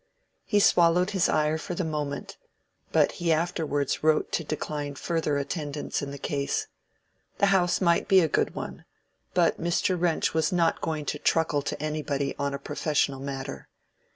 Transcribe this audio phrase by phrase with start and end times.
[0.45, 2.35] He swallowed his ire for the moment,
[2.91, 6.65] but he afterwards wrote to decline further attendance in the case.
[7.37, 8.85] The house might be a good one,
[9.35, 9.95] but Mr.
[10.01, 13.67] Wrench was not going to truckle to anybody on a professional matter.